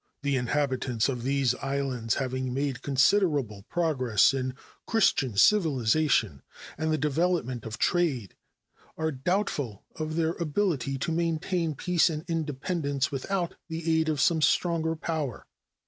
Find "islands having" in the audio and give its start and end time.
1.57-2.51